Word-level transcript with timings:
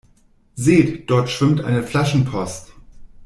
Seht, 0.55 1.11
dort 1.11 1.29
schwimmt 1.29 1.61
eine 1.61 1.83
Flaschenpost! 1.83 2.73